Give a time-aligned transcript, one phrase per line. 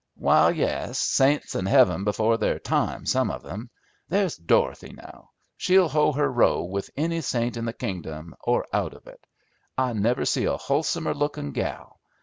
[0.15, 0.97] "Wal, yes.
[0.99, 3.69] Saints in heaven before their time, some of 'em.
[4.09, 5.29] There's Dorothy, now.
[5.57, 9.23] She'll hoe her row with any saint in the kingdom or out of it.
[9.77, 11.99] I never see a hulsomer lookin' gal.